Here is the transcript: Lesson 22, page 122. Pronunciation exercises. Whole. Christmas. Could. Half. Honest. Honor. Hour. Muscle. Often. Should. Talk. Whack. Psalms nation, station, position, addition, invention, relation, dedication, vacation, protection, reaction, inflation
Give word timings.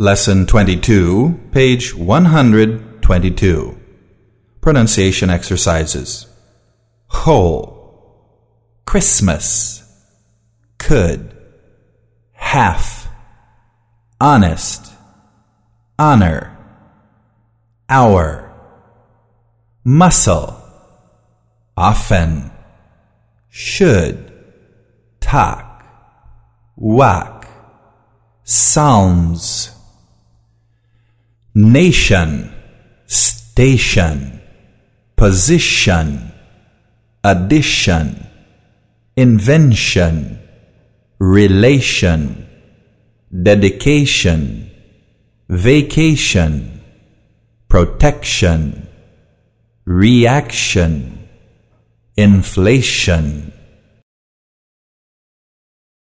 Lesson 0.00 0.46
22, 0.46 1.38
page 1.52 1.94
122. 1.94 3.78
Pronunciation 4.62 5.28
exercises. 5.28 6.26
Whole. 7.08 8.80
Christmas. 8.86 9.82
Could. 10.78 11.36
Half. 12.32 13.08
Honest. 14.18 14.90
Honor. 15.98 16.56
Hour. 17.90 18.54
Muscle. 19.84 20.64
Often. 21.76 22.50
Should. 23.50 24.32
Talk. 25.20 25.84
Whack. 26.76 27.46
Psalms 28.44 29.76
nation, 31.54 32.52
station, 33.06 34.40
position, 35.16 36.32
addition, 37.24 38.26
invention, 39.16 40.38
relation, 41.18 42.48
dedication, 43.42 44.70
vacation, 45.48 46.80
protection, 47.68 48.88
reaction, 49.84 51.28
inflation 52.16 53.52